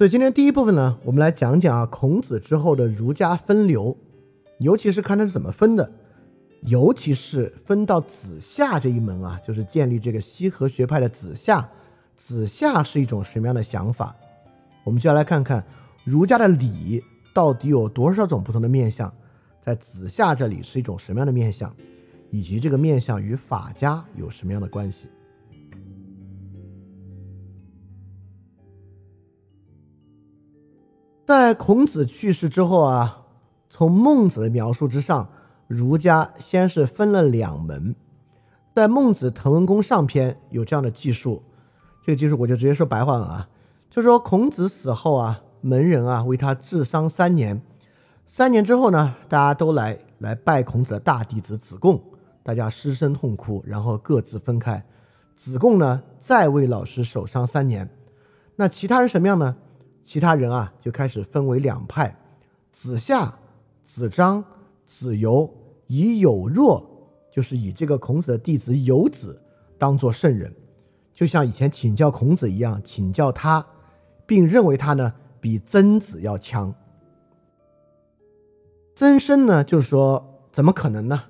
[0.00, 3.94] 所以今天第一部分呢，我们来讲讲啊孔子之后的儒家分流，
[4.56, 5.92] 尤其是看他是怎么分的，
[6.62, 11.68] 尤其是分到子夏这一门啊，就是建立这个西河学派的子夏，
[12.16, 14.16] 子夏是一种什么样的想法？
[14.84, 15.62] 我们就要来看看
[16.02, 17.04] 儒家的礼
[17.34, 19.12] 到底有多少种不同的面相，
[19.60, 21.70] 在子夏这里是一种什么样的面相，
[22.30, 25.08] 以及这个面相与法家有什么样的关系？
[31.30, 33.22] 在孔子去世之后啊，
[33.70, 35.28] 从孟子的描述之上，
[35.68, 37.94] 儒家先是分了两门。
[38.74, 41.40] 在《孟子滕文公上篇》有这样的记述，
[42.04, 43.48] 这个记述我就直接说白话了啊，
[43.88, 47.62] 就说孔子死后啊，门人啊为他治丧三年，
[48.26, 52.02] 三年之后呢，大家都来来拜孔子的大弟子子贡，
[52.42, 54.84] 大家失声痛哭，然后各自分开。
[55.36, 57.88] 子贡呢再为老师守丧三年，
[58.56, 59.54] 那其他人什么样呢？
[60.10, 62.12] 其他人啊，就开始分为两派：
[62.72, 63.32] 子夏、
[63.84, 64.44] 子张、
[64.84, 65.48] 子游，
[65.86, 66.84] 以有若，
[67.30, 69.40] 就是以这个孔子的弟子有子
[69.78, 70.52] 当做圣人，
[71.14, 73.64] 就像以前请教孔子一样，请教他，
[74.26, 76.74] 并认为他呢比曾子要强。
[78.96, 81.22] 曾参呢，就是说，怎么可能呢？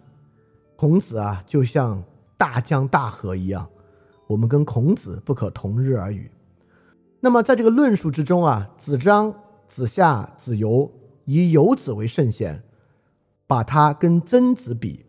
[0.77, 2.03] 孔子啊，就像
[2.39, 3.69] 大江大河一样，
[4.27, 6.31] 我们跟孔子不可同日而语。
[7.23, 9.35] 那么在这个论述之中啊，子张、
[9.69, 10.91] 子夏、子游
[11.27, 12.63] 以游子为圣贤，
[13.47, 15.05] 把他跟曾子比，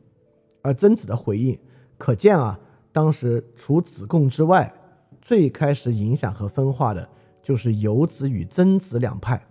[0.62, 1.58] 而曾子的回应
[1.98, 2.60] 可见啊，
[2.92, 4.74] 当时除子贡之外，
[5.22, 7.08] 最开始影响和分化的
[7.42, 9.42] 就是游子与曾子两派。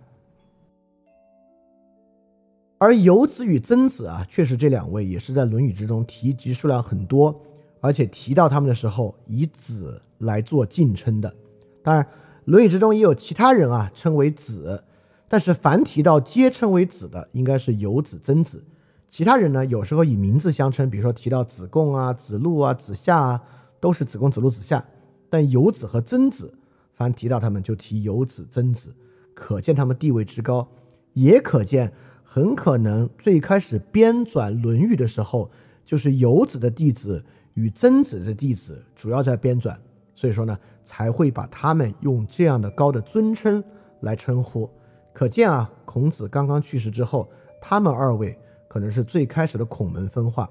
[2.77, 7.35] 而游子与曾子啊，确实这两位也是在《论语》之中提及数量很多，
[7.79, 11.33] 而且提到他们的时候以子来做敬称的。
[11.81, 12.03] 当然。
[12.45, 14.83] 《论语》之中也有其他人啊，称为子，
[15.27, 18.63] 但是凡提到皆称为子的，应该是有子、曾子。
[19.07, 23.43] 其他人呢，有时候以名字相称，比如说提到子贡啊、子路啊、子夏啊，
[23.79, 24.83] 都是子贡、子路、子夏。
[25.29, 26.53] 但有子和曾子，
[26.93, 28.95] 凡提到他们就提有子、曾子，
[29.33, 30.67] 可见他们地位之高，
[31.13, 31.93] 也可见
[32.23, 35.51] 很可能最开始编纂《论语》的时候，
[35.85, 37.23] 就是有子的弟子
[37.53, 39.75] 与曾子的弟子主要在编纂。
[40.15, 40.57] 所以说呢。
[40.83, 43.63] 才会把他们用这样的高的尊称
[44.01, 44.69] 来称呼，
[45.13, 47.29] 可见啊，孔子刚刚去世之后，
[47.61, 48.37] 他们二位
[48.67, 50.49] 可能是最开始的孔门分化。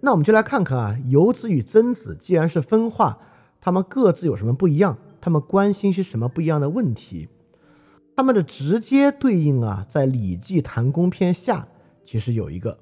[0.00, 3.18] 那我们就来看看啊，游子与曾子既然是分化，
[3.60, 4.98] 他们各自有什么不一样？
[5.20, 7.28] 他们关心些什么不一样的问题？
[8.14, 11.60] 他们的直接对应啊，在《礼记·谈公篇下》
[12.04, 12.78] 其实有一个，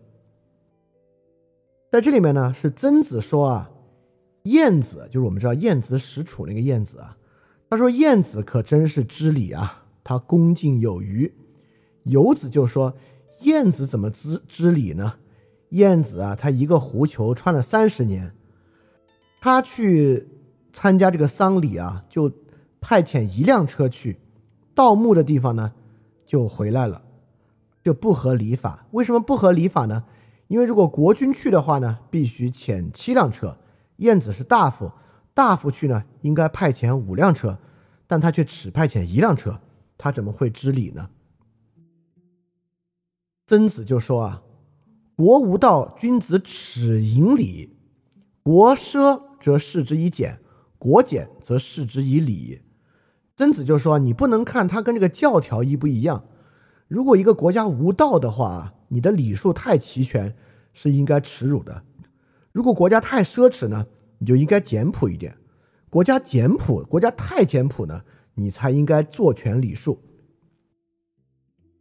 [1.90, 3.70] 在这里面呢，是曾子说啊。
[4.44, 7.16] 晏子就是我们知道晏子使楚那个晏子啊，
[7.70, 11.32] 他说晏子可真是知礼啊，他恭敬有余。
[12.04, 12.94] 游子就说
[13.40, 15.14] 晏子怎么知知礼呢？
[15.70, 18.34] 晏子啊，他一个狐裘穿了三十年，
[19.40, 20.28] 他去
[20.74, 22.30] 参加这个丧礼啊，就
[22.82, 24.18] 派遣一辆车去，
[24.74, 25.72] 盗墓的地方呢
[26.26, 27.02] 就回来了，
[27.82, 28.86] 就不合礼法。
[28.90, 30.04] 为什么不合礼法呢？
[30.48, 33.56] 因为如果国君去的话呢，必须遣七辆车。
[34.04, 34.92] 晏子是大夫，
[35.32, 37.58] 大夫去呢应该派遣五辆车，
[38.06, 39.60] 但他却只派遣一辆车，
[39.96, 41.08] 他怎么会知礼呢？
[43.46, 44.42] 曾子就说啊
[45.16, 47.70] ：“国无道，君子耻盈礼；
[48.42, 50.38] 国奢则视之以俭，
[50.78, 52.60] 国俭则视之以礼。”
[53.36, 56.24] 曾子就说：“你不能看他跟这个教条一不一样。
[56.88, 60.36] 如果一个国家无道的话，你的礼数太齐全，
[60.74, 61.84] 是应该耻辱的。”
[62.54, 63.84] 如果国家太奢侈呢，
[64.18, 65.32] 你就应该简朴一点；
[65.90, 68.02] 国家简朴，国家太简朴呢，
[68.36, 69.98] 你才应该做全礼数。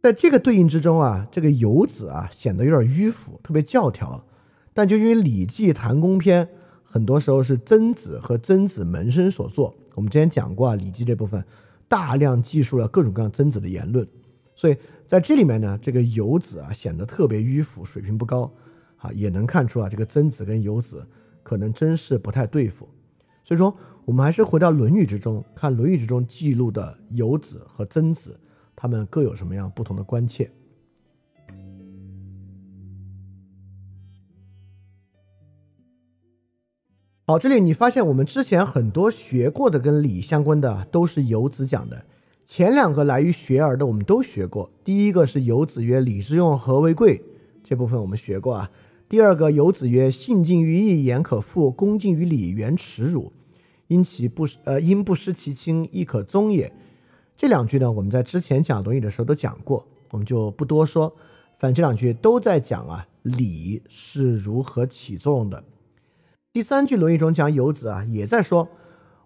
[0.02, 4.26] 在这个对应之中啊，这个游子啊显得有点迂腐，特别教条。
[4.72, 6.44] 但就因为《礼记·谈公篇》
[6.82, 11.42] 很多时候是曾子和曾子门生所作，我们之前讲过啊，《礼记》这部分
[11.86, 14.04] 大量记述了各种各样曾子的言论，
[14.56, 14.76] 所以
[15.06, 18.52] 在这里面呢，这个游子啊显得特别迂腐，水平不高。
[19.04, 21.06] 啊，也能看出啊，这个曾子跟游子
[21.42, 22.88] 可能真是不太对付，
[23.44, 28.40] 所以说我们还是回到《论语》之中看，《论语》之中记录的游子和曾子，
[28.74, 30.50] 他们各有什么样不同的关切。
[37.26, 42.06] 好，这里你发现我们之前很多学过的跟礼相关的都是游子讲的，
[42.46, 47.22] 前两个来于学而的我们都学过，第一个是游子曰：“礼之用，和为贵。”
[47.62, 48.70] 这部分我们学过啊。
[49.14, 53.32] 第二个，游子曰：“信近于义，言可复；恭敬于礼，原耻辱。
[53.86, 56.72] 因其不呃，因不失其亲，亦可宗也。”
[57.38, 61.14] 这两句呢，我们在之前讲《论语》的时候都讲过，我们就不多说。
[61.56, 65.62] 反正这两句都在讲啊，礼是如何起作用的。
[66.52, 68.66] 第三句《论语》中讲游子啊，也在说，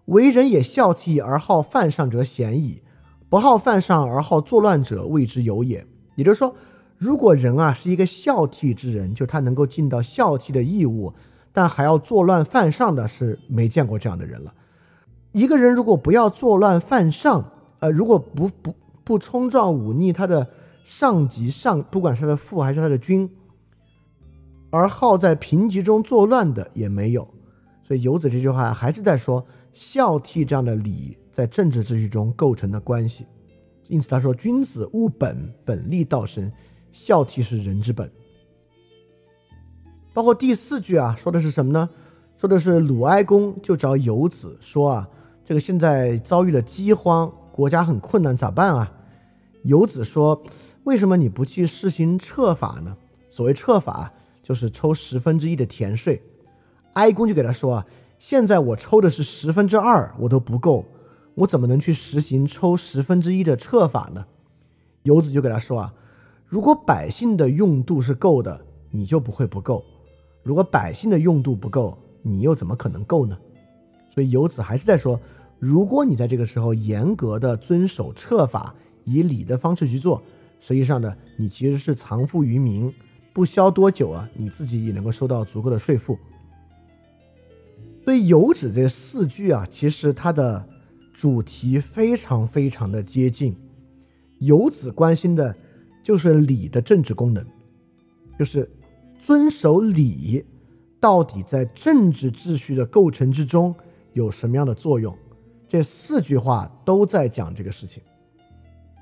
[0.05, 2.83] 为人也孝悌而好犯上者鲜矣，
[3.27, 5.83] 不好犯上而好作乱者谓之有也。
[6.13, 6.55] 也就是说，
[6.99, 11.11] 如果人啊是一个孝悌之人，就他能够尽到孝悌的义务，
[11.51, 14.53] 但还要作乱犯上的是没见过这样的人了。
[15.31, 20.47] 一个人如果不要作乱犯上，呃，如果不不不冲撞忤逆他的。
[20.81, 23.29] 上级上，不管是他的父还是他的君，
[24.71, 27.27] 而好在贫瘠中作乱的也没有，
[27.83, 33.27] 所以游子这句话还是在说孝悌这样的礼在政治秩序中构成的关系。
[33.87, 36.51] 因此他说：“君子务本，本立道生，
[37.01, 38.11] 孝悌是人之本。”
[40.13, 41.89] 包括第四句啊，说的是什么呢？
[42.35, 45.09] 说的是鲁哀公就找游子说啊，
[45.45, 48.91] 这个现在遭遇了饥荒，国家很困难，咋办啊？
[49.63, 50.41] 游子说。
[50.85, 52.97] 为什么你不去实行撤法呢？
[53.29, 54.11] 所谓撤法，
[54.41, 56.21] 就是抽十分之一的田税。
[56.93, 57.85] 哀公就给他说啊，
[58.17, 60.85] 现在我抽的是十分之二，我都不够，
[61.35, 64.25] 我怎么能去实行抽十分之一的撤法呢？
[65.03, 65.93] 游子就给他说啊，
[66.49, 68.59] 如果百姓的用度是够的，
[68.89, 69.83] 你就不会不够；
[70.41, 73.37] 如果百姓的用度不够，你又怎么可能够呢？
[74.11, 75.21] 所以游子还是在说，
[75.59, 78.73] 如果你在这个时候严格的遵守策法，
[79.03, 80.21] 以礼的方式去做。
[80.59, 82.91] 实际上呢，你其实是藏富于民，
[83.31, 86.17] 不消多久啊，你自己也能够收到足够的税赋。
[88.03, 90.67] 所以游子这四句啊，其实它的
[91.13, 93.55] 主题非常非常的接近。
[94.39, 95.55] 游子关心的
[96.09, 97.45] 就是礼的政治功能，
[98.39, 98.67] 就是
[99.19, 100.43] 遵守礼
[100.99, 103.75] 到底在政治秩序的构成之中
[104.13, 105.15] 有什么样的作用。
[105.67, 108.01] 这四句话都在讲这个事情。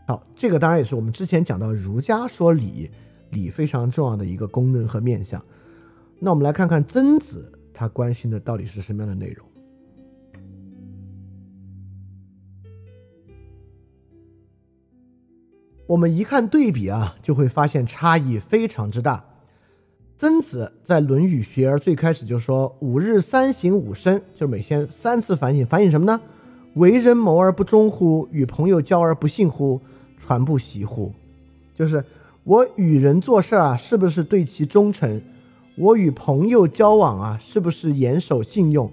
[0.05, 2.91] 好，这个当然也是我们之前讲到儒家说礼，
[3.29, 5.41] 礼非常重要的一个功能和面相。
[6.19, 9.46] 那我们来看看曾子他关心的到底是什么样的内容。
[15.87, 19.23] 我们一看对比啊，就会发现差异非常之大。
[20.17, 25.65] 曾子在《论语学而》最开始就说：“五日三省吾身”，就是每天三次反省。
[25.65, 26.19] 反省什么呢？
[26.73, 28.27] 为人谋而不忠乎？
[28.31, 29.79] 与朋友交而不信乎？
[30.17, 31.13] 传不习乎？
[31.73, 32.03] 就是
[32.43, 35.21] 我与人做事啊，是不是对其忠诚？
[35.77, 38.91] 我与朋友交往啊，是不是严守信用？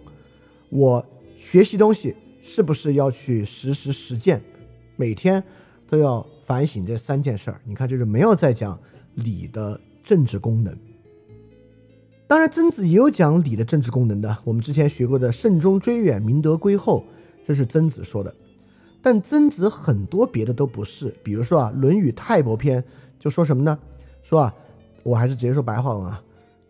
[0.69, 1.05] 我
[1.37, 4.41] 学习东西是不是要去实时实践？
[4.95, 5.43] 每天
[5.89, 7.61] 都要反省这三件事儿。
[7.65, 8.79] 你看，就是没有在讲
[9.15, 10.77] 礼的政治功能。
[12.27, 14.37] 当然，曾子也有讲礼的政治功能的。
[14.45, 17.05] 我们之前学过的“慎终追远，明德归厚”，
[17.47, 18.35] 这是曾子说的。
[19.03, 22.83] 但曾子很多别的都不是，比如说啊，《论语泰伯篇》
[23.19, 23.79] 就说什么呢？
[24.23, 24.55] 说啊，
[25.03, 26.23] 我还是直接说白话文啊。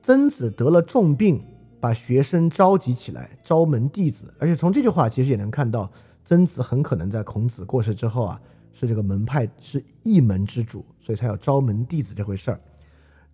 [0.02, 1.40] 曾子得了重病，
[1.78, 4.34] 把学生召集起来，招门弟子。
[4.38, 5.88] 而且从这句话其实也能看到，
[6.24, 8.40] 曾子很可能在孔子过世之后啊，
[8.74, 12.60] 是这个门派是一门之主，所以才有招门弟子这回事儿。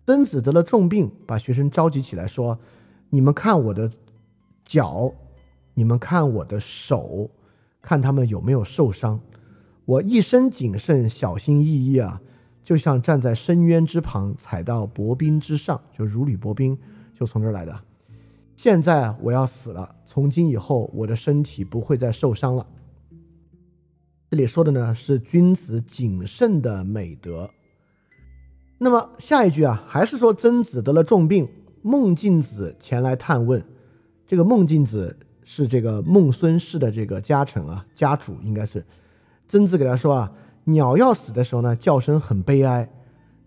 [0.05, 2.57] 曾子得了重病，把学生召集起来，说
[3.11, 3.91] ：“你们看我的
[4.63, 5.13] 脚，
[5.73, 7.29] 你们看我的手。”
[7.81, 9.19] 看他们有没有受伤，
[9.85, 12.21] 我一生谨慎小心翼翼啊，
[12.63, 16.77] 就像站在深渊之旁踩到薄冰之上，就如履薄冰，
[17.15, 17.81] 就从这儿来的。
[18.55, 22.67] 现在我要死了，从今以后我的身体不会再受伤了。
[24.31, 27.49] 这里说的呢是君子谨慎的美德。
[28.77, 31.45] 那么下一句啊，还是说曾子得了重病，
[31.81, 33.61] 孟敬子前来探问，
[34.25, 35.15] 这个孟敬子。
[35.43, 38.85] 是这个孟孙氏的这个家臣啊，家主应该是。
[39.49, 40.31] 曾子给他说啊，
[40.63, 42.87] 鸟要死的时候呢，叫声很悲哀；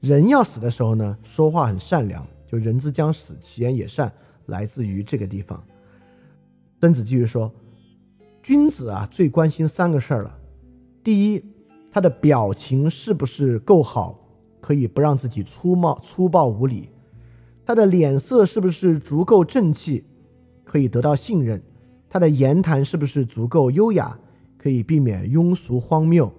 [0.00, 2.26] 人要死的时候呢，说话很善良。
[2.46, 4.12] 就人之将死，其言也善，
[4.46, 5.64] 来自于这个地方。
[6.78, 7.50] 曾子继续说，
[8.42, 10.38] 君子啊，最关心三个事儿了。
[11.04, 11.44] 第一，
[11.92, 14.18] 他的表情是不是够好，
[14.60, 16.88] 可以不让自己粗暴粗暴无礼；
[17.66, 20.04] 他的脸色是不是足够正气，
[20.64, 21.62] 可以得到信任。
[22.08, 24.18] 他的言谈是不是足够优雅，
[24.56, 26.32] 可以避免庸俗荒谬？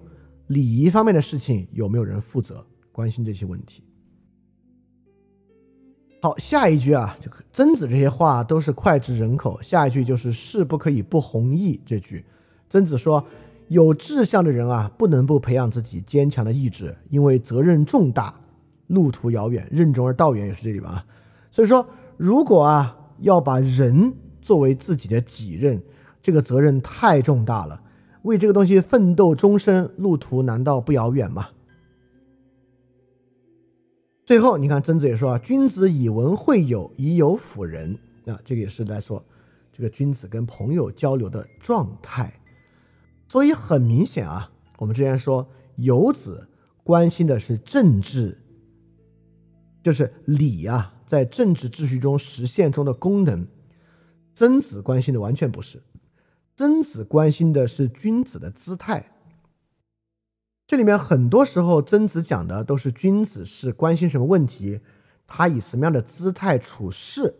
[0.48, 3.84] 礼仪方面的事情有没有人负责关心这些问题？
[6.22, 9.62] 好，下一句啊，这个曾子这些话都是脍炙人口。
[9.62, 12.24] 下一句就是“事不可以不弘毅”这句。
[12.68, 13.24] 曾子说，
[13.68, 18.34] 有志向的人啊，不能不培养自己坚强的意志，因为责任重大，
[18.86, 21.04] 路途遥远，任重而道远也是这里吧？
[21.50, 25.82] 所以说，如果啊要把人作为自己的己任，
[26.22, 27.82] 这个责任太重大了。
[28.22, 31.48] 为这个东西奋斗终身，路途难道不遥远吗？
[34.24, 37.96] 最后，你看曾子也说啊：“君子以文会友，以友辅仁。”
[38.26, 39.24] 啊，这个也是在说
[39.72, 42.32] 这个君子跟朋友交流的状态。
[43.28, 46.48] 所以很明显啊，我们之前说游子
[46.84, 48.38] 关心的是政治，
[49.82, 53.46] 就是礼啊，在政治秩序中实现中的功能。
[54.34, 55.82] 曾子关心的完全不是，
[56.56, 59.12] 曾子关心的是君子的姿态。
[60.66, 64.80] 这里面很多时候，曾子讲的都是君子是关心什么问题，
[65.26, 67.34] 他以什么样的姿态处事，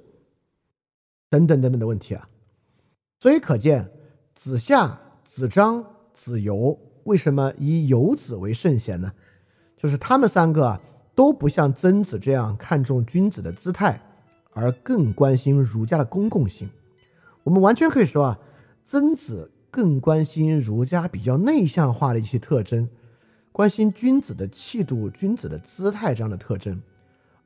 [1.28, 2.28] 等等等等的问题啊。
[3.20, 3.90] 所以可见，
[4.34, 5.00] 子夏、
[5.36, 9.12] 子张、子游为什么以游子为圣贤呢？
[9.76, 10.80] 就是他们三个啊，
[11.14, 14.00] 都不像曾子这样看重君子的姿态，
[14.54, 16.70] 而更关心儒家的公共性。
[17.42, 18.38] 我们完全可以说啊，
[18.82, 22.88] 曾子更关心儒家比较内向化的一些特征。
[23.52, 26.80] 关心君子的气度、君子的姿态这样的特征，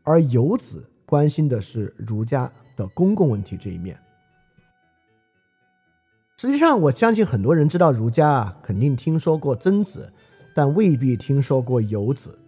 [0.04, 3.98] 而游子关心的是儒家的公共问题这一面。
[6.40, 10.10] 实际上，我相信很多人知道儒家啊，肯定听说过曾子，
[10.54, 12.38] 但未必听说过游子。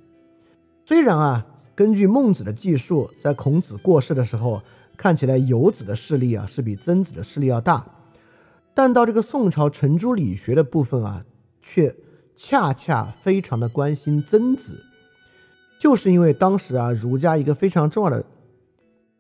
[0.86, 4.62] 虽然啊，根据孟子的记述，在孔子过世的时候，
[4.96, 7.84] 看起来游子的势力啊是比曾子的势力要大，
[8.72, 11.26] 但到这个宋朝程朱理学的部分啊，
[11.60, 11.94] 却。
[12.34, 14.82] 恰恰非常的关心曾子，
[15.78, 18.24] 就是因为当时啊，儒家一个非常重要的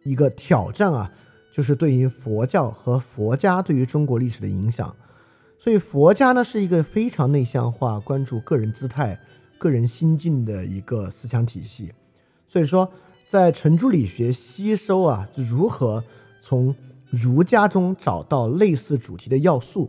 [0.02, 1.12] 一个挑战啊，
[1.52, 4.92] 就是对于佛教和佛家对于中国历史的影响。
[5.58, 9.16] 所以佛家呢是一个非常内向化、关注个人姿态、
[9.58, 11.92] 个人心境的一个思想体系。
[12.48, 12.90] 所以说，
[13.28, 16.02] 在程朱理学吸收啊，如何
[16.40, 16.74] 从
[17.08, 19.88] 儒家中找到类似主题的要素。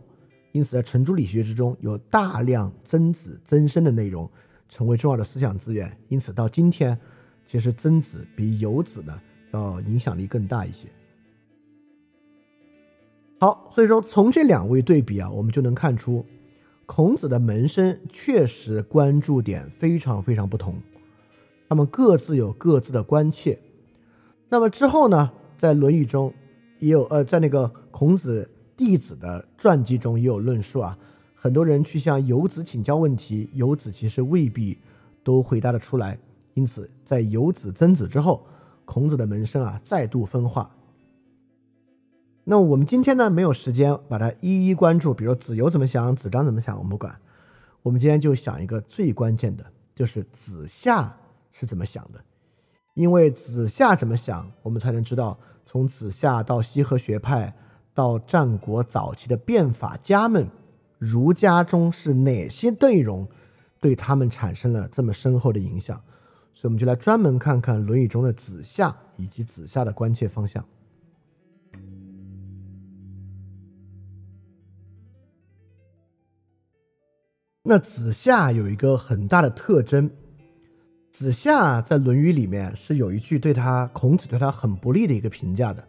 [0.52, 4.30] 因此，在程朱理学之中，有大量曾子、曾参的内容，
[4.68, 5.90] 成为重要的思想资源。
[6.08, 6.96] 因此，到今天，
[7.44, 9.20] 其实曾子比游子呢
[9.52, 10.86] 要影响力更大一些。
[13.44, 16.24] 好，所以说从这两位对比啊，我们就能看出，
[16.86, 20.76] 孔子的门生确实关注点非常非常不同，
[21.68, 23.58] 他们各自有各自的关切。
[24.48, 26.32] 那么之后呢，在《论语》中
[26.78, 28.48] 也有呃，在那个孔子。
[28.78, 30.98] 弟子的传记中也有论述啊，
[31.34, 34.78] 很多人去向游子请教问题，游子其实未必
[35.22, 36.18] 都回答得出来。
[36.54, 38.46] 因此，在游子、曾子之后，
[38.86, 40.74] 孔子的门生啊再度分化。
[42.44, 47.18] 那我们今天呢没有时间把它一一关注，比如子游怎么想，子张怎么想，我们不管。
[47.82, 51.16] 我们今天就想一个最关键的，就是子夏
[51.52, 52.20] 是怎么想的，
[52.94, 57.54] 因为子夏怎么想，我们才能知道从子夏到西河学派。
[57.96, 60.48] 到战国早期的变法家们，
[60.98, 63.24] 儒家中是哪些内容
[63.78, 65.96] 对他们产生了这么深厚的影响？
[66.52, 70.66] 所以我们就来专门看看《论语》中的子夏以及子夏的关切方向。
[77.66, 80.10] 那子夏有一个很大的特征，
[81.10, 85.82] 子夏在《论语》里面是有一句对他孔子对他很不利的一个评价的。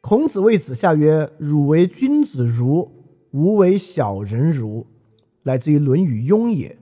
[0.00, 2.90] 孔子谓子夏曰：“汝为君子如，
[3.30, 4.84] 吾为小人如。”
[5.44, 6.76] 来自于《论语雍也。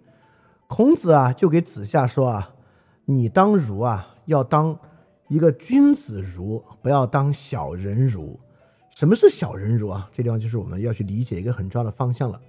[0.66, 2.54] 孔子啊，就给子夏说啊
[3.04, 4.78] ：“你当如啊，要当
[5.28, 8.40] 一个君子如，不要当小人如。”
[8.96, 10.08] 什么是小人如啊？
[10.10, 12.40] 这地方就是我们要去理解一个很重要的方向了。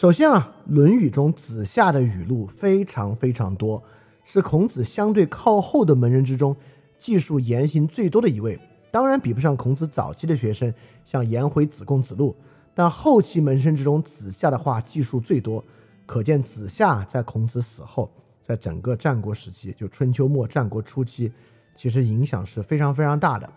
[0.00, 3.82] 首先啊，《论语》中子夏的语录非常非常多，
[4.22, 6.54] 是孔子相对靠后的门人之中，
[6.96, 8.56] 记述言行最多的一位。
[8.92, 10.72] 当然比不上孔子早期的学生，
[11.04, 12.36] 像颜回、子贡、子路，
[12.76, 15.64] 但后期门生之中，子夏的话记述最多，
[16.06, 18.08] 可见子夏在孔子死后，
[18.40, 21.32] 在整个战国时期，就春秋末战国初期，
[21.74, 23.50] 其实影响是非常非常大的。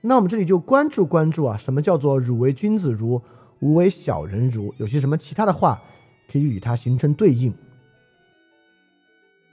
[0.00, 3.20] 那我们这里就关注关注啊，什么叫做“汝为君子如，
[3.62, 4.74] 无为小人如”？
[4.76, 5.80] 有些什么其他的话
[6.30, 7.54] 可以与它形成对应？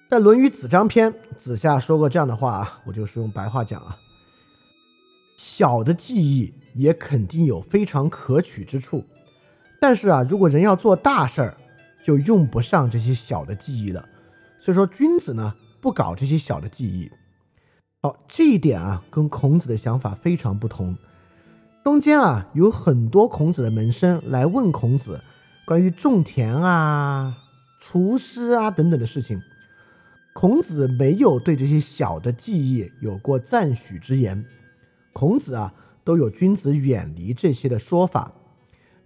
[0.09, 3.97] 在《论语子张篇》，子夏说过这样的话啊，我就是用白话讲啊。
[5.37, 9.05] 小的记忆也肯定有非常可取之处，
[9.79, 11.57] 但是啊，如果人要做大事儿，
[12.03, 14.03] 就用不上这些小的记忆了。
[14.59, 17.09] 所以说，君子呢不搞这些小的记忆。
[18.01, 20.97] 好，这一点啊，跟孔子的想法非常不同。
[21.89, 25.22] 中间啊，有很多孔子的门生来问孔子
[25.65, 27.36] 关于种田啊、
[27.81, 29.41] 厨师啊等等的事情，
[30.36, 34.46] 孔子没有对这些小的记忆有过赞许之言。
[35.13, 38.34] 孔子啊，都有君子远离这些的说法。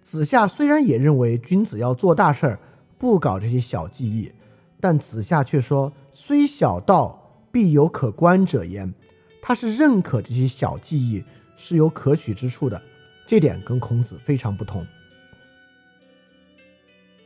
[0.02, 2.60] 子夏虽然也认为君子要做大事儿，
[2.98, 4.30] 不搞这些小技艺，
[4.78, 8.92] 但子夏却说：“虽小道，必有可观者焉。”
[9.40, 11.24] 他是认可这些小技艺
[11.66, 12.82] 是有可取之处的，
[13.26, 14.82] 这点跟孔子非常不同。《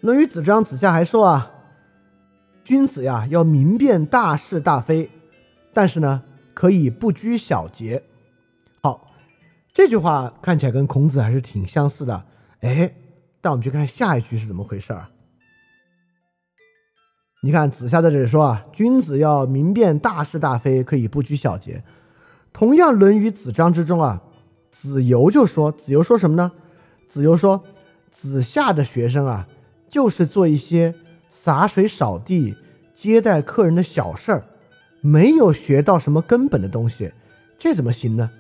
[0.01, 1.51] 论语》子张子夏还说啊
[2.63, 5.11] ：“君子呀，要明辨大是大非，
[5.73, 6.23] 但是呢，
[6.55, 8.01] 可以不拘小节。”
[8.81, 9.11] 好，
[9.73, 12.25] 这句话看起来跟孔子还是挺相似的。
[12.61, 12.95] 哎，
[13.41, 15.09] 但我们去看下一句是怎么回事儿。
[17.43, 21.83] 你看子夏在这里说啊：“君子要明辨大是大非，可以不拘小节。”
[22.55, 24.23] 同样，《论语·子张》之中啊，
[24.81, 26.53] 子游就说：“子游说什么呢？
[27.09, 27.65] 子游说，
[28.13, 29.49] 子夏的学生啊，
[29.89, 30.95] 就是做一些
[31.33, 32.55] 洒水、扫地、
[32.95, 34.45] 接待客人的小事儿，
[35.01, 37.13] 没有学到什么根本的东西，
[37.59, 38.31] 这怎么行呢？”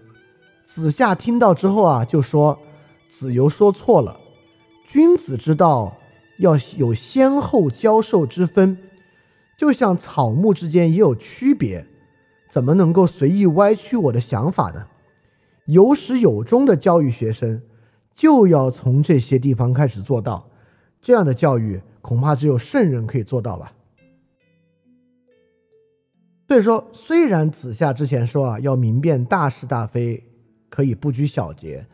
[0.65, 2.57] 子夏听到之后啊，就说
[3.11, 4.21] ：“子游说错了，
[4.87, 5.97] 君子之道
[6.39, 8.79] 要有先后教授之分，
[9.57, 11.85] 就像草木之间也有区别。”
[12.49, 14.87] 怎么能够随意歪曲我的想法呢？
[15.69, 17.61] 有始有终的教育学生，
[18.15, 20.49] 就要从这些地方开始做到。
[21.03, 23.75] 这样的教育，恐怕只有圣人可以做到吧。
[26.47, 30.25] 所以说，虽然子夏之前说啊，要明辨大是大非，
[30.71, 31.87] 可以不拘小节，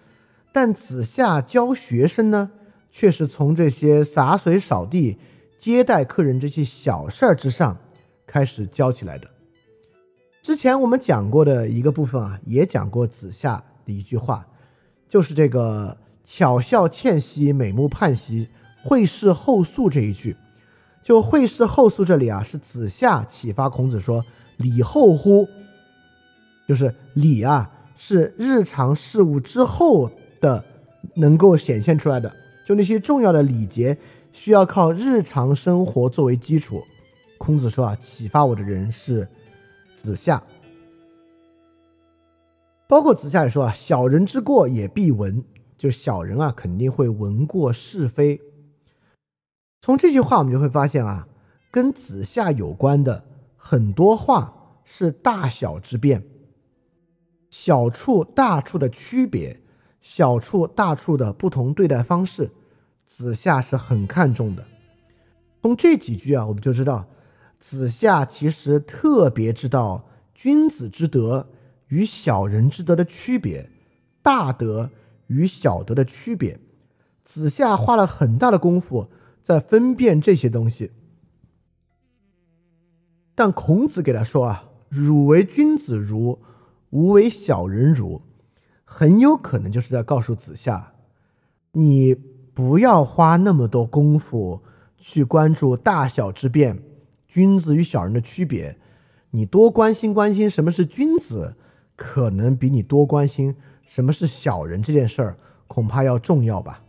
[0.52, 2.52] 但子夏教学生呢，
[2.92, 5.18] 却是从这些洒水、扫地、
[5.58, 7.76] 接待客人这些小事儿之上
[8.24, 9.33] 开始教起来的。
[10.44, 14.46] 之前我们讲过的一个部分啊，也讲过子夏的一句话，
[15.08, 18.50] 就是这个“巧笑倩兮，美目盼兮，
[18.84, 20.36] 会事后素”这一句。
[21.02, 24.22] 就“会事后素”这里啊，是子夏启发孔子说
[24.58, 25.48] ：“礼后乎？”
[26.68, 30.10] 就是礼啊，是日常事务之后
[30.42, 30.62] 的
[31.14, 32.30] 能够显现出来的。
[32.66, 33.96] 就那些重要的礼节，
[34.34, 36.82] 需要靠日常生活作为基础。
[37.38, 39.26] 孔子说啊，启发我的人是。
[40.04, 40.42] 子夏，
[42.86, 45.42] 包括子夏也说啊，小人之过也必闻，
[45.78, 48.38] 就小人啊肯定会闻过是非。
[49.80, 51.26] 从这句话我们就会发现啊，
[51.70, 53.24] 跟子夏有关的
[53.56, 56.22] 很多话是大小之变，
[57.48, 59.62] 小处大处的区别，
[60.02, 62.50] 小处大处的不同对待方式，
[63.06, 64.66] 子夏是很看重的。
[65.62, 67.06] 从这几句啊，我们就知道。
[67.66, 71.48] 子夏其实特别知道君子之德
[71.88, 73.70] 与小人之德的区别，
[74.20, 74.90] 大德
[75.28, 76.60] 与小德的区别。
[77.24, 79.08] 子夏花了很大的功夫
[79.42, 80.92] 在分辨这些东西。
[83.34, 86.40] 但孔子给他说啊：“汝为君子如，
[86.90, 88.20] 吾为小人如。”
[88.84, 90.92] 很有可能就是在告诉子夏，
[91.72, 94.62] 你不要花那么多功夫
[94.98, 96.82] 去关注大小之变。
[97.34, 98.78] 君子与小人的区别，
[99.32, 101.56] 你多关心关心什么是君子，
[101.96, 106.84] 可能比你多关心什么是小人这件事儿，恐怕要重要吧。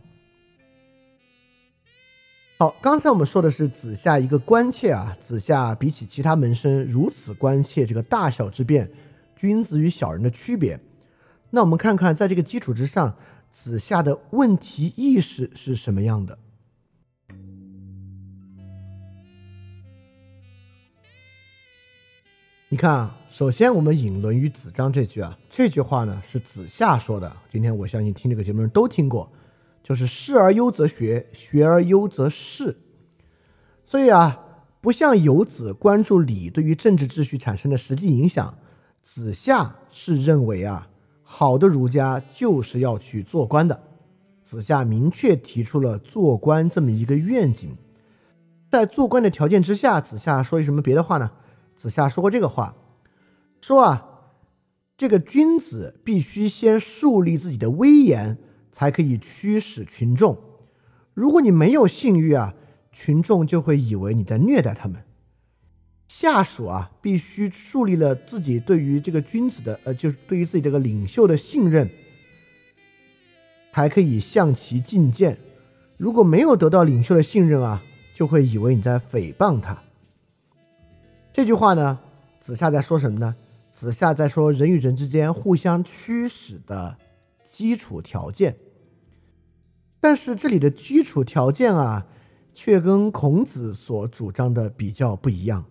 [2.59, 8.91] 好，刚才我们说的是子夏一个关切啊，子夏比起其他门生如此关切这个大小之变，
[9.35, 10.79] 君子与小人的区别。
[11.49, 13.15] 那我们看看，在这个基础之上，
[13.49, 16.37] 子夏的问题意识是什么样的？
[22.75, 27.37] 你看啊，首先我们引《论语·子张》这句啊，这句话呢是子夏说的。
[27.49, 29.31] 今天我相信听这个节目人都听过，
[29.81, 32.75] 就是“事而优则学，学而优则仕”。
[33.85, 34.41] 所以啊，
[34.81, 38.57] 不像游子关注礼对于政治秩序产生的实际影响，
[39.01, 40.89] 子夏是认为啊，
[41.23, 43.83] 好的儒家就是要去做官的。
[44.43, 47.77] 子夏明确提出了做官这么一个愿景。
[48.69, 51.31] 在做官的条件之下，子夏说一什么别的话呢？
[51.75, 52.75] 子夏说过这个话，
[53.61, 54.05] 说啊，
[54.97, 58.37] 这个君子必须先树立自己的威严，
[58.71, 60.37] 才可以驱使群众。
[61.13, 62.53] 如果你没有信誉啊，
[62.91, 65.03] 群众就会以为你在虐待他们。
[66.07, 71.89] 下属啊，必须树立了自己对于这个君子的，呃，就是对于自己这个领袖的信任，
[73.73, 75.37] 才可以向其进谏。
[75.97, 77.81] 如果没有得到领袖的信任啊，
[78.13, 79.84] 就会以为你在诽谤他。
[81.35, 81.99] 这句话呢，
[82.39, 83.35] 子夏在说什么呢？
[83.69, 86.95] 子夏在说人与人之间互相驱使的
[87.43, 88.55] 基础条件。
[89.99, 92.07] 但是这里的基础条件啊，
[92.53, 95.65] 却跟孔子所主张的比较不一样。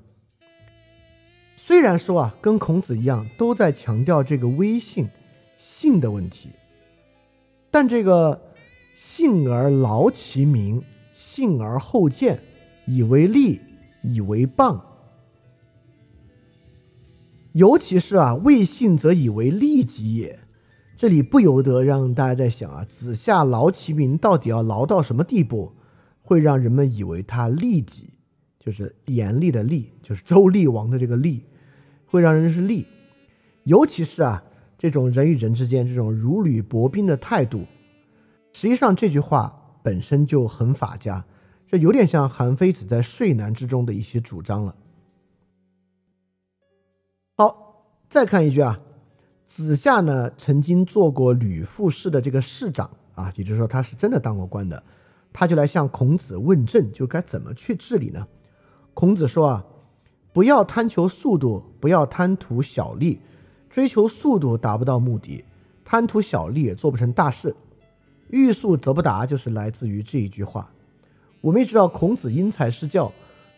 [1.57, 5.09] 虽然说啊，跟孔子一样，都在强调这个威信、
[5.59, 6.51] 信的问题，
[7.71, 8.39] 但这个
[8.99, 10.83] 信而劳其民，
[11.15, 12.39] 信而后见，
[12.85, 13.63] 以为利，
[14.03, 14.79] 以为谤。
[17.55, 20.41] 尤其是啊，未信则以为利己也。
[20.97, 25.73] 这里不由得让大家在想啊，子夏劳其民到底要劳到什么地步，
[26.21, 28.15] 会让人们以为他利己，
[28.59, 31.45] 就是严厉的厉，就是周厉王的这个厉，
[32.07, 32.87] 会让人是利。
[33.63, 34.43] 尤其是啊，
[34.77, 37.67] 这种人与人之间这种如履薄冰的态度，
[38.53, 41.25] 实际上这句话本身就很法家，
[41.69, 44.75] 这有点像韩非子在《睡难》之中的一些主张了。
[48.15, 48.79] 再看一句啊。
[49.45, 54.81] 子夏呢，曾经做过吕父氏的这个市长啊，也就是说他是真的当过官的，
[55.33, 58.25] 他就来向孔子问政，就该怎么去治理呢？
[58.95, 59.65] 孔子说啊，
[60.33, 63.19] 不要贪求速度，不要贪图小利，
[63.69, 65.45] 追求速度达不到目的，
[65.85, 67.53] 贪图小利也做不成大事，
[68.29, 70.71] 欲速则不达，就是来自于这一句话。
[71.41, 73.11] 我们也知道孔子因材施教，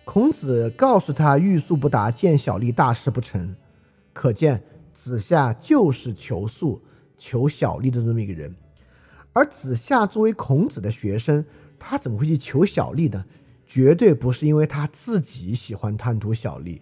[0.07, 3.55] 孔子告诉他欲速不达，见小利大事不成，
[4.17, 4.65] 可见。
[4.95, 6.81] 子夏就是求速、
[7.19, 8.57] 求小利的这么一个人，
[9.35, 11.45] 而子夏作为孔子的学生，
[11.79, 13.27] 他怎么会去求小利呢？
[13.67, 16.81] 绝对不是因为他自己喜欢贪图小利。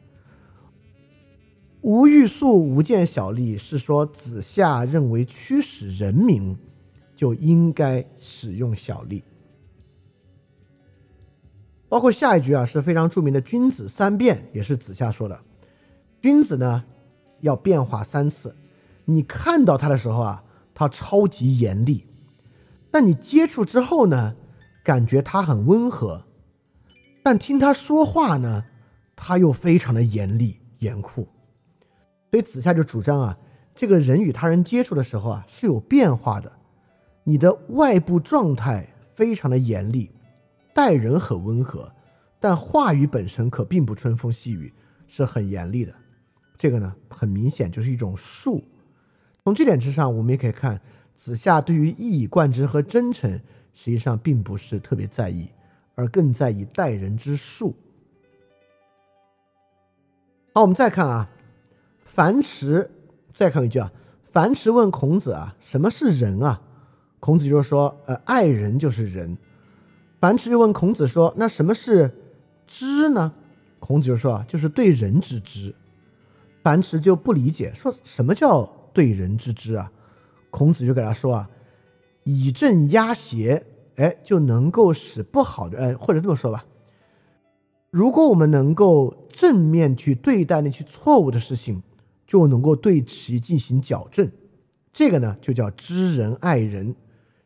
[1.81, 6.57] 无欲速、无见小利，是说子夏认为驱使人民
[7.17, 9.25] 就应该使用小利。
[11.89, 15.41] 包括下一句啊，是非常著名的“君子三变”，也是子夏说的。
[16.23, 16.85] 君子呢？
[17.45, 18.57] 要变化三次，
[19.05, 20.43] 你看到他的时候啊，
[20.75, 22.07] 他超级严厉；
[22.91, 24.35] 但你接触之后呢，
[24.83, 26.25] 感觉他很温和；
[27.23, 28.65] 但听他说话呢，
[29.15, 31.29] 他又非常的严厉严酷。
[32.31, 33.39] 所以子夏就主张啊，
[33.75, 36.51] 这个人与他人接触的时候啊是有变化的，
[37.25, 40.11] 你的外部状态非常的严厉，
[40.73, 41.93] 待人很温和，
[42.41, 44.73] 但话语本身可并不春风细雨，
[45.07, 45.95] 是很严厉的。
[46.57, 48.63] 这个呢，很明显就是一种术。
[49.43, 50.81] 从这点之上，我们也可以看
[51.17, 53.31] 子夏对于一以贯之和真诚，
[53.73, 55.51] 实际上并不是特别在意，
[55.95, 57.75] 而更在意待人之术。
[60.55, 61.29] 好，我们再看啊，
[62.05, 62.91] 樊迟，
[63.35, 63.93] 再看一句啊，
[64.31, 66.63] 樊迟问孔子啊，什么是仁啊？
[67.21, 69.37] 孔子就说，呃，爱人就是仁。
[70.21, 72.11] 樊迟又问孔子说，那什么是
[72.67, 73.35] 知呢？
[73.79, 75.75] 孔子就说啊，就是对人之知。
[76.65, 79.93] 樊迟就不理解，说什么叫对人之知啊？
[80.49, 81.51] 孔子就给他说啊，
[82.23, 86.65] 以正压邪，哎，就能够使不好的，哎，或者这么说吧，
[87.91, 91.83] 如果我们能够正面去对待那些错误的事情，
[92.27, 94.33] 就能够对其进行矫正，
[94.91, 96.97] 这个呢就叫知人爱人，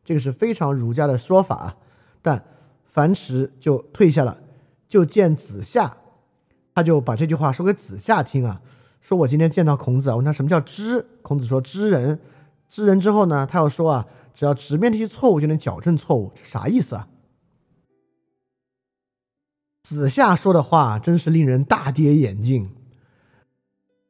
[0.04, 1.76] 这个是非常儒家的说法啊。
[2.22, 2.44] 但
[2.84, 4.38] 樊迟就退下了，
[4.86, 5.96] 就见子夏，
[6.72, 8.62] 他就把这句话说给子夏听啊。
[9.00, 11.06] 说我今天见到孔子啊，问他什么叫知？
[11.22, 12.20] 孔子说知人，
[12.68, 17.08] 知人之后呢，他又说啊，只要直面这些错误就能矫正错误，这啥意思啊？
[19.82, 22.70] 子夏说的话真是令人大跌眼镜。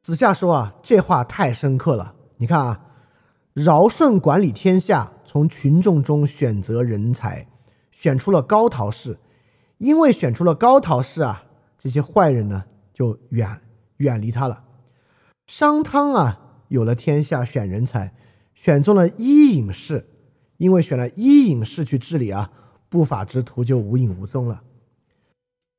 [0.01, 2.15] 子夏说啊，这话太深刻了。
[2.37, 2.85] 你看啊，
[3.53, 7.47] 尧舜管理天下，从群众中选择人才，
[7.91, 9.17] 选出了高陶氏，
[9.77, 11.43] 因为选出了高陶氏啊，
[11.77, 13.61] 这些坏人呢就远
[13.97, 14.63] 远离他了。
[15.49, 18.13] 商汤啊，有了天下，选人才，
[18.53, 20.05] 选中了伊尹氏，
[20.57, 22.51] 因为选了伊尹氏去治理啊，
[22.87, 24.61] 不法之徒就无影无踪了。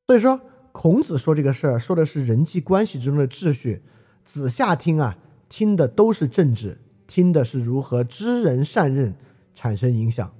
[0.09, 0.40] 所以说，
[0.72, 3.85] 孔子说这个事儿，说的是人际关系之中的秩序。
[4.24, 5.16] 子夏听啊，
[5.48, 9.14] 听的都是政治，听的是如何知人善任，
[9.54, 10.35] 产生影响。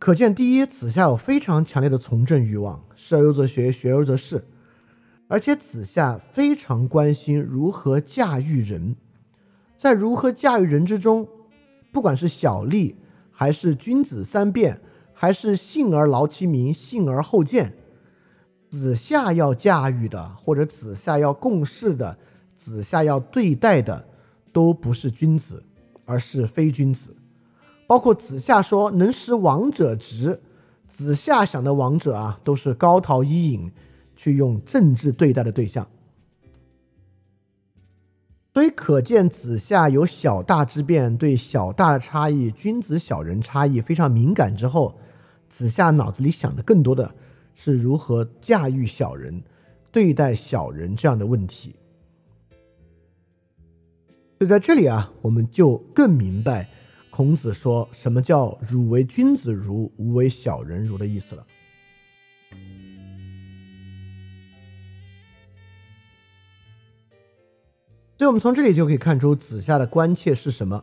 [0.00, 4.44] 可见，第一，子夏有非常强烈的从政欲望，事而优则学，学而优则仕。
[5.28, 8.94] 而且子夏非常关心如何驾驭人，
[9.76, 11.26] 在如何驾驭人之中，
[11.90, 12.96] 不管是小利，
[13.32, 14.80] 还是君子三变，
[15.12, 17.74] 还是信而劳其民，信而后见，
[18.70, 22.16] 子夏要驾驭的，或者子夏要共事的，
[22.56, 24.06] 子夏要对待的，
[24.52, 25.64] 都不是君子，
[26.04, 27.16] 而是非君子。
[27.88, 30.40] 包括子夏说能使王者直，
[30.88, 33.72] 子夏想的王者啊，都是高陶伊尹。
[34.16, 35.86] 去用政治对待的对象，
[38.54, 44.56] 所以可见子夏有小大之变，对小大差异、君子小人差异非常敏感。
[44.56, 44.98] 之后，
[45.50, 47.14] 子夏脑子里想的更多的
[47.54, 49.42] 是如何驾驭小人、
[49.92, 51.76] 对待小人这样的问题。
[54.38, 56.68] 所以在这里啊，我们就更明白
[57.10, 61.46] 孔子说什么叫“汝为君子如，吾为小人如”的意思了。
[68.18, 70.82] 所以，我们从这里就可以看出子夏的关切是什么。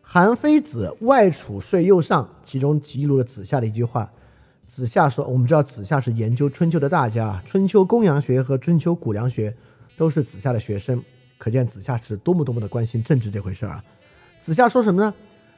[0.00, 4.10] 韩非子外储税右上，其中记录了子夏的一句话。
[4.66, 9.54] 子夏说：“我们知道子夏是研究春秋的大家，春秋公羊学和春秋谷梁学
[9.98, 11.02] 都是子夏的学生，
[11.36, 13.84] 可见子夏是多么多么的关心政治这回事儿啊。”
[14.40, 15.12] 子夏说什么呢？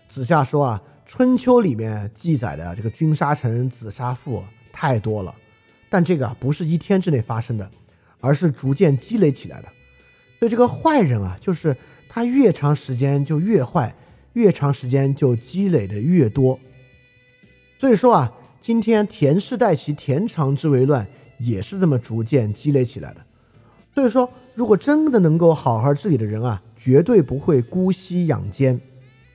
[0.08, 5.32] 子夏说啊，春秋里面记载的这个君杀臣、子杀父太多了，
[5.88, 7.70] 但这个啊不是一天之内发生的，
[8.18, 9.68] 而是逐渐积累起来的。
[10.44, 11.74] 所以这个坏人啊，就是
[12.06, 13.94] 他越长时间就越坏。
[14.34, 16.60] 越长时间就积累的越多，
[17.78, 18.30] 所以说啊，
[18.60, 21.06] 今天田氏代齐，田常之为乱，
[21.38, 23.24] 也是这么逐渐积累起来的。
[23.94, 28.78] 所以说，如果真的能够好好治理的人啊，绝对不会姑息养奸。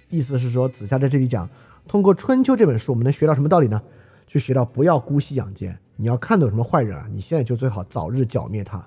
[0.10, 1.50] 意思是说，子夏在这里讲，
[1.88, 3.82] 通过《春秋》这本书，我们能学到什么道理呢？
[4.28, 5.76] 去学到不要姑息养奸。
[5.96, 8.86] 你要看到什么坏人啊，你现在就最好早日剿灭他。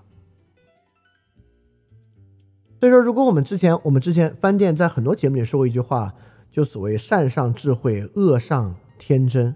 [2.83, 6.13] 所以说，如果我们之前我们之前饭店在很多节目里说过一句话，
[6.51, 9.55] 就所谓善上智慧，恶上天真。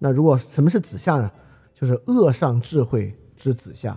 [0.00, 1.30] 那如果什么是子夏呢？
[1.72, 3.96] 就是恶上智慧之子夏。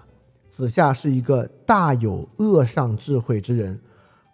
[0.52, 3.82] 子夏是一个大有恶上智慧之人，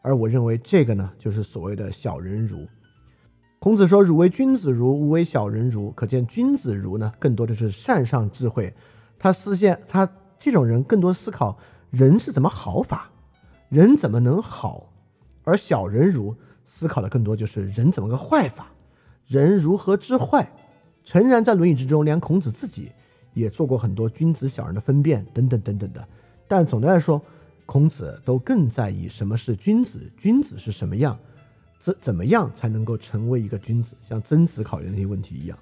[0.02, 2.68] 而我认为这个呢，就是所谓的小人儒。
[3.60, 8.76] 孔子说：“汝为君子如，吾为小人如。”可见君子如呢，更多的是善上智慧。
[9.18, 10.06] 他思现他
[10.38, 11.58] 这种人更多思考
[11.90, 13.10] 人是怎么好法。
[13.76, 14.90] 人怎么能好？
[15.44, 16.34] 而小人如
[16.64, 18.72] 思考的更多就是人怎么个坏法，
[19.28, 20.50] 人如何之坏？
[21.04, 22.90] 诚然，在《论语》之中，连孔子自己
[23.34, 26.08] 也做过很多君子小人的分辨，等等等等的。
[26.48, 27.22] 但总的来说，
[27.66, 31.20] 孔子都更在意什么是君子，君子是什么样，
[31.78, 33.98] 怎怎么样才能够成为一个君子？
[34.02, 35.60] 像曾子考虑那些问题一样。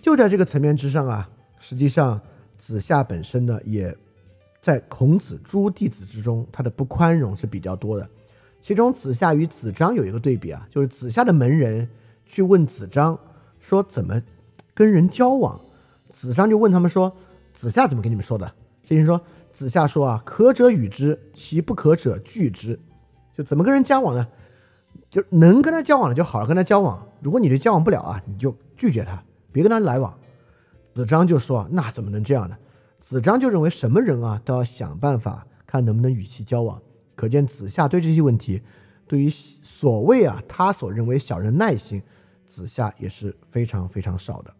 [0.00, 2.18] 就在这个层面之上啊，实际上
[2.56, 3.94] 子夏本身呢也。
[4.60, 8.08] 在孔子诸弟子之中，他的不宽容是比较多的。
[8.60, 11.88] 其中，子夏与子张有一个对比啊，就是子夏的门人
[12.26, 13.18] 去问子张
[13.58, 14.20] 说怎么
[14.74, 15.58] 跟人交往，
[16.12, 17.10] 子张就问他们说
[17.54, 18.52] ：“子夏怎么跟你们说的？”
[18.84, 19.18] 这人说
[19.50, 22.78] ：“子夏说啊，可者与之，其不可者拒之。
[23.34, 24.28] 就怎么跟人交往呢？
[25.08, 30.12] 就能跟他交往的就好好跟他交往，如果你就交往不了啊，你就拒绝他，别跟他来往。”
[30.92, 32.56] 子张就说：“那怎么能这样呢？”
[33.00, 36.80] 子张就认为什么人啊都要想办法看能不能与其交往，
[37.16, 38.62] 可见子夏对这些问题，
[39.06, 42.02] 对于所谓啊他所认为小人耐心，
[42.46, 44.54] 子夏也是非常非常少的。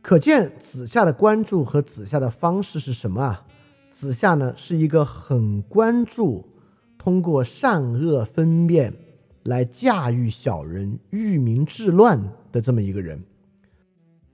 [0.00, 3.44] 可见子夏的关注和子夏的方式是什么啊？
[3.90, 6.48] 子夏呢是一个很关注
[6.96, 8.94] 通过善恶分辨
[9.42, 13.22] 来驾驭小人、御民治乱的这么一个人。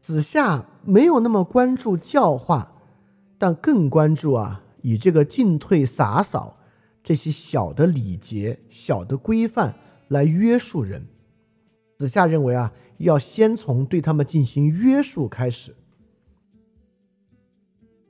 [0.05, 2.73] 子夏没有那么关注教化，
[3.39, 6.59] 但更关注啊，以这个进退洒扫
[7.03, 9.75] 这些小的礼节、小的规范
[10.09, 11.07] 来约束人。
[11.97, 15.75] 子夏认为啊，要先从对他们进行约束开始。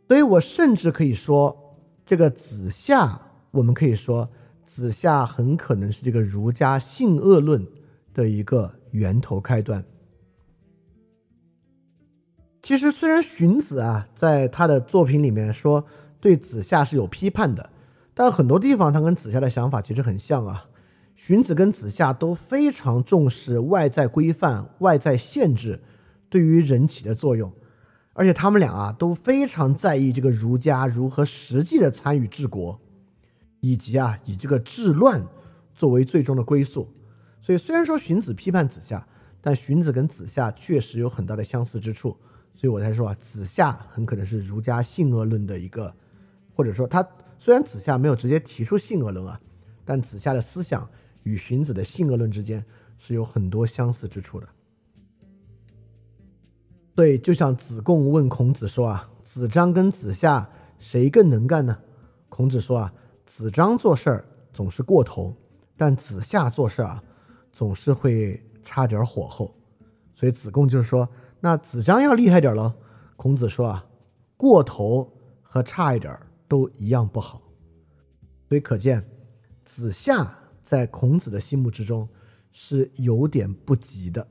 [0.08, 3.20] 所以我甚至可以说，这个子夏，
[3.52, 4.28] 我们可以说，
[4.66, 7.64] 子夏很可能是这个儒家性恶论
[8.12, 9.84] 的一个源头开端。
[12.64, 15.84] 其实，虽然荀子啊在他的作品里面说
[16.18, 17.68] 对子夏是有批判的，
[18.14, 20.64] 但很多地方他跟子夏的想法其实很像啊。
[21.14, 25.82] 荀子跟子夏都非常重视外在规范、外在限制
[26.30, 27.52] 对于人起的作用，
[28.14, 32.80] 而且他们俩啊都非常在意这个儒家如何实际的参与治国，
[33.60, 35.22] 以及啊以这个治乱
[35.74, 36.88] 作为最终的归宿。
[37.42, 39.06] 所以，虽然说荀子批判子夏，
[39.42, 42.16] 但荀子跟子夏确实有很大的相似之处。
[42.56, 45.92] 所以我才说啊，子夏很可能是儒家性恶论的一个，
[46.54, 47.06] 或者说他
[47.38, 49.38] 虽然子夏没有直接提出性恶论啊，
[49.84, 50.88] 但子夏的思想
[51.24, 52.64] 与荀子的性恶论之间
[52.96, 54.48] 是有很多相似之处的。
[56.94, 61.76] 所以就像子贡问孔子说啊，子张跟子夏谁更能干呢？
[62.28, 62.94] 孔子说啊，
[63.26, 65.36] 子张做事儿总是过头，
[65.76, 67.02] 但子夏做事啊
[67.52, 69.52] 总是会差点火候。
[70.14, 71.06] 所以子贡就是说。
[71.44, 72.72] 那子张要厉害点喽，
[73.16, 73.84] 孔子说啊，
[74.34, 77.42] 过头和差一点都一样不好，
[78.48, 79.06] 所以可见
[79.62, 82.08] 子夏在孔子的心目之中
[82.50, 84.26] 是有点不及的。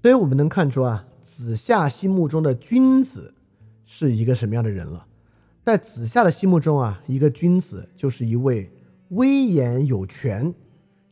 [0.00, 3.34] 所以我们能看出啊，子夏心目中的君子
[3.84, 5.08] 是一个什么样的人了。
[5.64, 8.70] 在子夏的心目中啊，一个君子就是一位
[9.10, 10.54] 威严有权、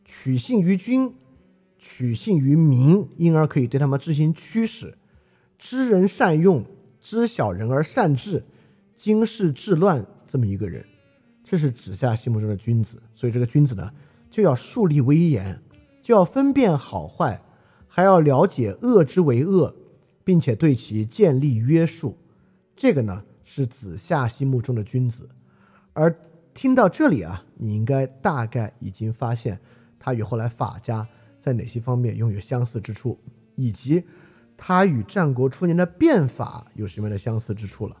[0.03, 1.13] 取信于君、
[1.77, 4.97] 取信于民，因而可以对他们执行驱使、
[5.57, 6.65] 知人善用、
[6.99, 8.43] 知小人而善治、
[8.95, 10.85] 经世治乱这么一个人。
[11.43, 13.01] 这是子夏心目中的君子。
[13.13, 13.91] 所以这个君子呢，
[14.29, 15.61] 就要树立威严，
[16.01, 17.41] 就要分辨好坏，
[17.87, 19.75] 还要了解恶之为恶，
[20.23, 22.17] 并且对其建立约束。
[22.75, 23.23] 这个呢？
[23.47, 25.29] 是子夏心目中的君子，
[25.93, 26.11] 而
[26.55, 29.59] 听到这里啊，你应该大概已经发现
[29.99, 31.07] 他与后来法家
[31.41, 33.19] 在哪些方面拥有相似之处，
[33.55, 34.05] 以及
[34.57, 37.97] 他与战国初年的变法有什么样的相似之处了。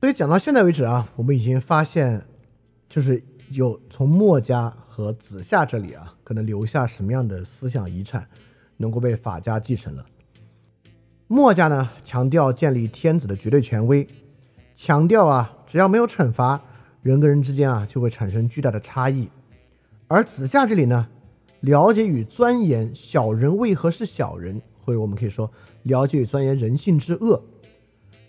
[0.00, 2.26] 所以讲到现在为止啊，我们已经发现，
[2.88, 8.26] 就是有从墨家和子夏这里啊，可能留下什么样的思想遗产。
[8.78, 10.04] 能够被法家继承了。
[11.28, 14.06] 墨家呢，强调建立天子的绝对权威，
[14.76, 16.62] 强调啊，只要没有惩罚，
[17.02, 19.28] 人跟人之间啊就会产生巨大的差异。
[20.06, 21.08] 而子夏这里呢，
[21.60, 25.50] 了解与钻研小人为何是小人，或者我们可以说
[25.82, 27.42] 了解与钻研人性之恶，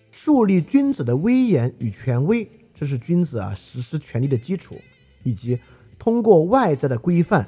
[0.09, 4.75] 树立君子的威严与权威，这是君子啊实施权力的基础，
[5.21, 5.59] 以及
[5.99, 7.47] 通过外在的规范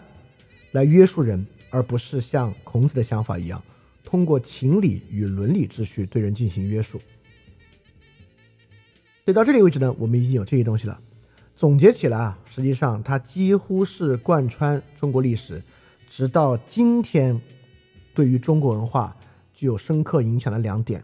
[0.74, 1.46] 来约束人。
[1.72, 3.62] 而不是像孔子的想法一样，
[4.10, 6.98] 通过情理与伦理秩序对人进行约束。
[9.24, 11.00] 所以到这里为止呢，我们已经有这些东西了。
[11.56, 15.62] 总结起来啊，实际上它几乎是贯穿中国历史，
[16.10, 17.40] 直到今天，
[18.16, 19.16] 对于中国文化
[19.54, 21.04] 具有深刻影响的两点，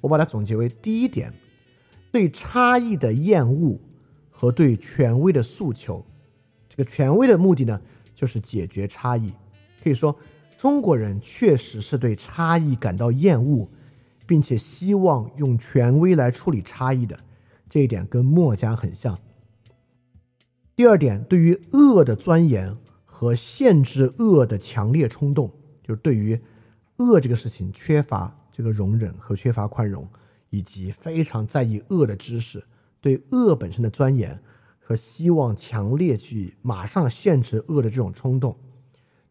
[0.00, 1.34] 我把它总结为：第一点，
[2.12, 3.80] 对差异的厌恶
[4.30, 6.06] 和对权威的诉求。
[6.68, 7.80] 这个权威的目的呢，
[8.14, 9.32] 就是解决差异。
[9.82, 10.16] 可以说，
[10.58, 13.70] 中国人确实是对差异感到厌恶，
[14.26, 17.16] 并且希望用权威来处理差异的，
[17.70, 19.16] 这一点跟墨家很像。
[20.74, 25.48] 第二点，对于恶的钻研和限制恶的强烈冲动，
[25.80, 26.40] 就是对于
[26.96, 30.08] 恶这个事情缺乏这个容忍和缺乏宽容，
[30.50, 32.64] 以及非常在意恶的知识，
[33.00, 34.36] 对恶本身的钻研
[34.80, 38.58] 和希望强烈去马上限制恶的这种冲动。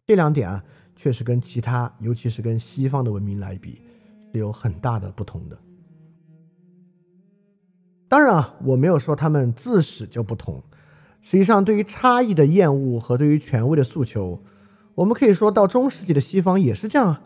[0.06, 0.64] 这两点啊，
[1.00, 3.80] 确实跟其他，尤其是跟西方的文明来比，
[4.32, 5.56] 是有很大的不同的。
[8.08, 10.60] 当然啊，我没有说他们自始就不同。
[11.22, 14.42] 实际上，对于差异的厌恶和对于权威的诉求，
[14.96, 17.22] 我们可以说到中世纪的西方也是这样啊。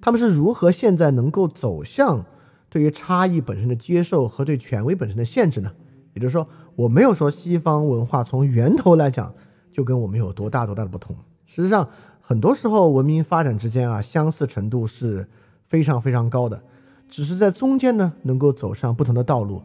[0.00, 2.24] 他们是如何现在能够走向
[2.70, 5.70] 对于差异本身的接受和对权威本身的限制呢？
[6.14, 9.34] 也就是说，我没有说西方文化从源头来讲
[9.70, 11.14] 就跟我们有多大多大的不同。
[11.44, 11.86] 实际上。
[12.30, 15.26] 很多时候，文明发展之间啊，相似程度是
[15.64, 16.62] 非常非常高的，
[17.08, 19.60] 只是在中间呢，能够走上不同的道路，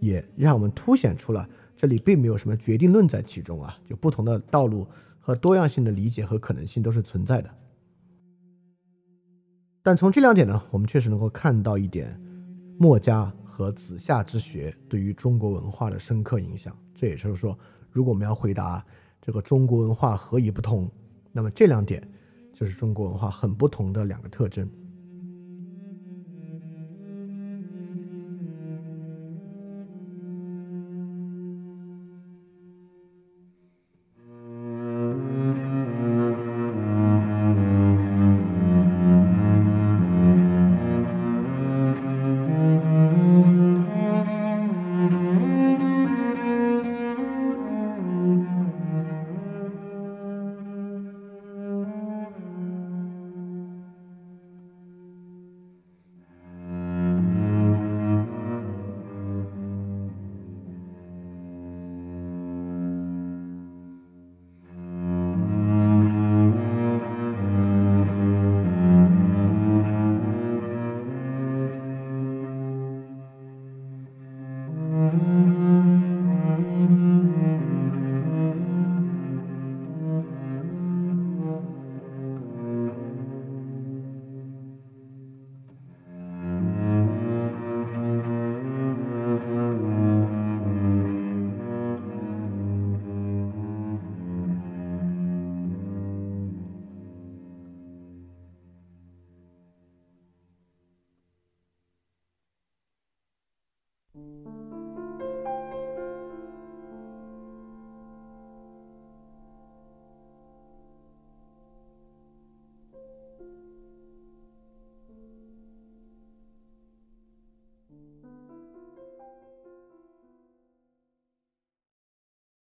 [0.00, 4.86] 也让我们凸显出了这里并没有什么决定论在其中啊，就不同的道路
[5.18, 7.48] 和多样性的理解和可能性都是存在的。
[9.82, 12.20] 但从这两点呢，我们确实能够看到一点
[12.78, 16.76] 墨家和子夏之学对于中国文化的深刻影响。
[16.94, 17.58] 这也就是说，
[17.90, 18.84] 如果我们要回答
[19.22, 20.86] 这个中国文化何以不同？
[21.32, 22.06] 那么这两点
[22.52, 24.68] 就是中国文化很不同的两个特征。